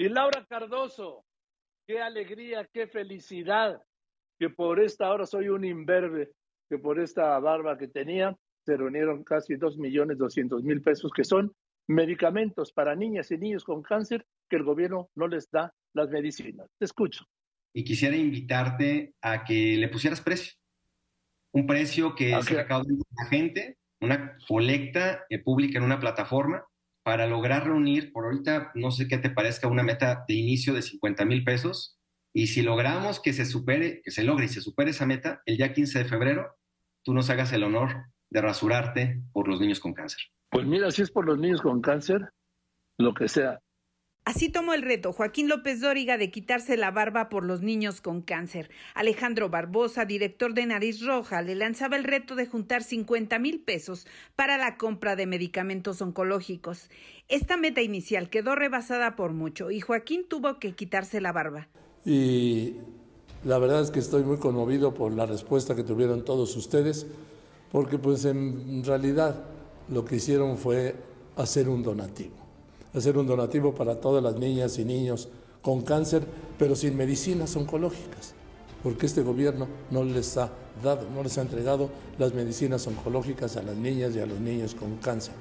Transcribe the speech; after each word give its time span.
Y 0.00 0.08
Laura 0.08 0.46
Cardoso, 0.48 1.26
qué 1.86 2.00
alegría, 2.00 2.66
qué 2.72 2.86
felicidad, 2.86 3.82
que 4.38 4.48
por 4.48 4.80
esta 4.80 5.12
hora 5.12 5.26
soy 5.26 5.50
un 5.50 5.62
imberbe, 5.62 6.30
que 6.70 6.78
por 6.78 6.98
esta 6.98 7.38
barba 7.38 7.76
que 7.76 7.86
tenía 7.86 8.34
se 8.64 8.78
reunieron 8.78 9.24
casi 9.24 9.56
dos 9.56 9.76
millones 9.76 10.16
doscientos 10.16 10.64
mil 10.64 10.80
pesos, 10.80 11.12
que 11.14 11.22
son 11.22 11.54
medicamentos 11.86 12.72
para 12.72 12.96
niñas 12.96 13.30
y 13.30 13.36
niños 13.36 13.62
con 13.62 13.82
cáncer 13.82 14.24
que 14.48 14.56
el 14.56 14.64
gobierno 14.64 15.10
no 15.16 15.28
les 15.28 15.50
da 15.50 15.70
las 15.92 16.08
medicinas. 16.08 16.66
Te 16.78 16.86
escucho. 16.86 17.26
Y 17.74 17.84
quisiera 17.84 18.16
invitarte 18.16 19.12
a 19.20 19.44
que 19.44 19.76
le 19.76 19.88
pusieras 19.90 20.22
precio. 20.22 20.54
Un 21.52 21.66
precio 21.66 22.14
que 22.14 22.40
se 22.42 22.54
recaude 22.54 22.94
la 23.18 23.26
gente, 23.26 23.76
una 24.00 24.38
colecta 24.48 25.26
eh, 25.28 25.40
pública 25.40 25.76
en 25.76 25.84
una 25.84 26.00
plataforma 26.00 26.64
para 27.02 27.26
lograr 27.26 27.64
reunir, 27.66 28.12
por 28.12 28.24
ahorita 28.24 28.72
no 28.74 28.90
sé 28.90 29.08
qué 29.08 29.18
te 29.18 29.30
parezca, 29.30 29.68
una 29.68 29.82
meta 29.82 30.24
de 30.28 30.34
inicio 30.34 30.74
de 30.74 30.82
50 30.82 31.24
mil 31.24 31.44
pesos. 31.44 31.98
Y 32.32 32.48
si 32.48 32.62
logramos 32.62 33.20
que 33.20 33.32
se 33.32 33.44
supere, 33.44 34.02
que 34.02 34.10
se 34.10 34.22
logre 34.22 34.44
y 34.46 34.48
se 34.48 34.60
supere 34.60 34.90
esa 34.90 35.06
meta, 35.06 35.42
el 35.46 35.56
día 35.56 35.72
15 35.72 36.00
de 36.00 36.04
febrero, 36.04 36.56
tú 37.02 37.14
nos 37.14 37.30
hagas 37.30 37.52
el 37.52 37.64
honor 37.64 38.06
de 38.30 38.40
rasurarte 38.40 39.22
por 39.32 39.48
los 39.48 39.60
niños 39.60 39.80
con 39.80 39.94
cáncer. 39.94 40.20
Pues 40.50 40.66
mira, 40.66 40.90
si 40.90 41.02
es 41.02 41.10
por 41.10 41.26
los 41.26 41.38
niños 41.38 41.62
con 41.62 41.80
cáncer, 41.80 42.32
lo 42.98 43.14
que 43.14 43.28
sea. 43.28 43.60
Así 44.30 44.48
tomó 44.48 44.74
el 44.74 44.82
reto 44.82 45.12
Joaquín 45.12 45.48
López 45.48 45.80
Dóriga 45.80 46.16
de 46.16 46.30
quitarse 46.30 46.76
la 46.76 46.92
barba 46.92 47.28
por 47.28 47.44
los 47.44 47.62
niños 47.62 48.00
con 48.00 48.22
cáncer. 48.22 48.70
Alejandro 48.94 49.50
Barbosa, 49.50 50.04
director 50.04 50.54
de 50.54 50.66
Nariz 50.66 51.04
Roja, 51.04 51.42
le 51.42 51.56
lanzaba 51.56 51.96
el 51.96 52.04
reto 52.04 52.36
de 52.36 52.46
juntar 52.46 52.84
50 52.84 53.40
mil 53.40 53.58
pesos 53.60 54.06
para 54.36 54.56
la 54.56 54.76
compra 54.76 55.16
de 55.16 55.26
medicamentos 55.26 56.00
oncológicos. 56.00 56.90
Esta 57.26 57.56
meta 57.56 57.82
inicial 57.82 58.30
quedó 58.30 58.54
rebasada 58.54 59.16
por 59.16 59.32
mucho 59.32 59.72
y 59.72 59.80
Joaquín 59.80 60.24
tuvo 60.28 60.60
que 60.60 60.76
quitarse 60.76 61.20
la 61.20 61.32
barba. 61.32 61.66
Y 62.04 62.74
la 63.42 63.58
verdad 63.58 63.82
es 63.82 63.90
que 63.90 63.98
estoy 63.98 64.22
muy 64.22 64.38
conmovido 64.38 64.94
por 64.94 65.10
la 65.10 65.26
respuesta 65.26 65.74
que 65.74 65.82
tuvieron 65.82 66.24
todos 66.24 66.56
ustedes, 66.56 67.04
porque 67.72 67.98
pues 67.98 68.24
en 68.26 68.84
realidad 68.84 69.42
lo 69.88 70.04
que 70.04 70.14
hicieron 70.14 70.56
fue 70.56 70.94
hacer 71.34 71.68
un 71.68 71.82
donativo 71.82 72.39
hacer 72.94 73.16
un 73.16 73.26
donativo 73.26 73.74
para 73.74 74.00
todas 74.00 74.22
las 74.22 74.36
niñas 74.36 74.78
y 74.78 74.84
niños 74.84 75.28
con 75.62 75.82
cáncer, 75.82 76.26
pero 76.58 76.74
sin 76.74 76.96
medicinas 76.96 77.54
oncológicas, 77.56 78.34
porque 78.82 79.06
este 79.06 79.22
gobierno 79.22 79.68
no 79.90 80.04
les 80.04 80.36
ha 80.36 80.50
dado, 80.82 81.08
no 81.14 81.22
les 81.22 81.36
ha 81.38 81.42
entregado 81.42 81.90
las 82.18 82.34
medicinas 82.34 82.86
oncológicas 82.86 83.56
a 83.56 83.62
las 83.62 83.76
niñas 83.76 84.14
y 84.16 84.20
a 84.20 84.26
los 84.26 84.40
niños 84.40 84.74
con 84.74 84.96
cáncer, 84.96 85.34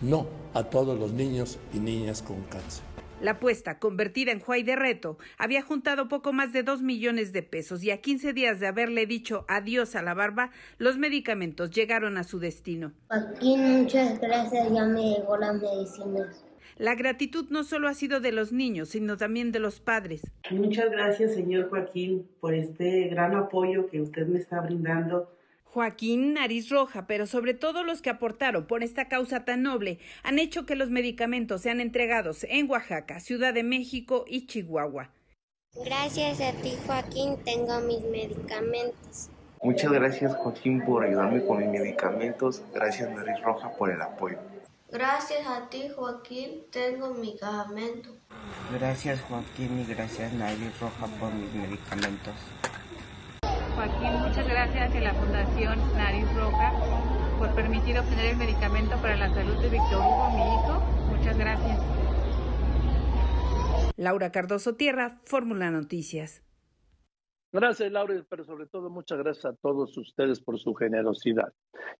no 0.00 0.26
a 0.54 0.64
todos 0.64 0.98
los 0.98 1.12
niños 1.12 1.58
y 1.72 1.78
niñas 1.78 2.22
con 2.22 2.42
cáncer. 2.42 2.84
La 3.20 3.32
apuesta, 3.32 3.78
convertida 3.78 4.32
en 4.32 4.40
Juay 4.40 4.62
de 4.62 4.76
reto, 4.76 5.18
había 5.36 5.60
juntado 5.60 6.08
poco 6.08 6.32
más 6.32 6.54
de 6.54 6.62
dos 6.62 6.80
millones 6.80 7.34
de 7.34 7.42
pesos 7.42 7.84
y 7.84 7.90
a 7.90 8.00
15 8.00 8.32
días 8.32 8.60
de 8.60 8.66
haberle 8.66 9.04
dicho 9.04 9.44
adiós 9.46 9.94
a 9.94 10.00
la 10.00 10.14
barba, 10.14 10.52
los 10.78 10.96
medicamentos 10.96 11.70
llegaron 11.70 12.16
a 12.16 12.24
su 12.24 12.38
destino. 12.38 12.92
Aquí 13.10 13.58
muchas 13.58 14.18
gracias, 14.20 14.72
ya 14.72 14.86
me 14.86 15.02
llegó 15.02 15.36
las 15.36 15.60
medicinas. 15.60 16.49
La 16.76 16.94
gratitud 16.94 17.46
no 17.50 17.64
solo 17.64 17.88
ha 17.88 17.94
sido 17.94 18.20
de 18.20 18.32
los 18.32 18.52
niños, 18.52 18.90
sino 18.90 19.16
también 19.16 19.52
de 19.52 19.58
los 19.58 19.80
padres. 19.80 20.22
Muchas 20.50 20.90
gracias, 20.90 21.34
señor 21.34 21.68
Joaquín, 21.68 22.28
por 22.40 22.54
este 22.54 23.08
gran 23.08 23.34
apoyo 23.34 23.88
que 23.88 24.00
usted 24.00 24.26
me 24.26 24.38
está 24.38 24.60
brindando. 24.60 25.34
Joaquín 25.64 26.34
Nariz 26.34 26.68
Roja, 26.68 27.06
pero 27.06 27.26
sobre 27.26 27.54
todo 27.54 27.84
los 27.84 28.02
que 28.02 28.10
aportaron 28.10 28.66
por 28.66 28.82
esta 28.82 29.08
causa 29.08 29.44
tan 29.44 29.62
noble, 29.62 30.00
han 30.24 30.40
hecho 30.40 30.66
que 30.66 30.74
los 30.74 30.90
medicamentos 30.90 31.60
sean 31.60 31.80
entregados 31.80 32.44
en 32.48 32.68
Oaxaca, 32.68 33.20
Ciudad 33.20 33.54
de 33.54 33.62
México 33.62 34.24
y 34.26 34.46
Chihuahua. 34.46 35.10
Gracias 35.84 36.40
a 36.40 36.52
ti, 36.60 36.72
Joaquín, 36.84 37.36
tengo 37.44 37.80
mis 37.82 38.02
medicamentos. 38.02 39.30
Muchas 39.62 39.92
gracias, 39.92 40.34
Joaquín, 40.34 40.84
por 40.84 41.04
ayudarme 41.04 41.44
con 41.44 41.58
mis 41.58 41.68
medicamentos. 41.68 42.62
Gracias, 42.74 43.08
Nariz 43.14 43.40
Roja, 43.40 43.70
por 43.70 43.90
el 43.90 44.02
apoyo. 44.02 44.38
Gracias 44.92 45.46
a 45.46 45.68
ti, 45.70 45.88
Joaquín, 45.94 46.64
tengo 46.72 47.14
mi 47.14 47.20
medicamento. 47.20 48.10
Gracias, 48.72 49.20
Joaquín, 49.22 49.80
y 49.80 49.84
gracias, 49.84 50.32
Nariz 50.32 50.80
Roja, 50.80 51.06
por 51.20 51.32
mis 51.32 51.52
medicamentos. 51.54 52.34
Joaquín, 53.76 54.12
muchas 54.20 54.48
gracias 54.48 54.94
a 54.94 55.00
la 55.00 55.14
Fundación 55.14 55.78
Nariz 55.96 56.34
Roja 56.34 56.72
por 57.38 57.54
permitir 57.54 57.98
obtener 57.98 58.26
el 58.26 58.36
medicamento 58.36 58.96
para 59.00 59.16
la 59.16 59.32
salud 59.32 59.62
de 59.62 59.68
Víctor 59.68 59.98
Hugo, 59.98 60.30
mi 60.30 60.42
hijo. 60.42 60.80
Muchas 61.16 61.38
gracias. 61.38 61.80
Laura 63.96 64.32
Cardoso 64.32 64.74
Tierra, 64.74 65.20
Fórmula 65.24 65.70
Noticias. 65.70 66.42
Gracias, 67.52 67.90
Laura, 67.92 68.14
pero 68.28 68.44
sobre 68.44 68.66
todo 68.66 68.90
muchas 68.90 69.18
gracias 69.18 69.44
a 69.44 69.52
todos 69.54 69.96
ustedes 69.96 70.40
por 70.40 70.58
su 70.58 70.74
generosidad. 70.74 71.52